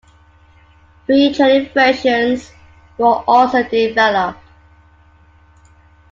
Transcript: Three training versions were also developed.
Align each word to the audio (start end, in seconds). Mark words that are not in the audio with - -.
Three 1.05 1.31
training 1.31 1.69
versions 1.75 2.51
were 2.97 3.21
also 3.27 3.61
developed. 3.61 4.39